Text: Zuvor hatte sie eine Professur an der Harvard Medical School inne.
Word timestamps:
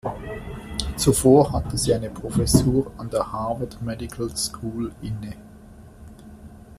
Zuvor 0.95 1.51
hatte 1.51 1.77
sie 1.77 1.93
eine 1.93 2.09
Professur 2.09 2.91
an 2.97 3.11
der 3.11 3.31
Harvard 3.31 3.83
Medical 3.83 4.35
School 4.35 4.91
inne. 5.03 5.35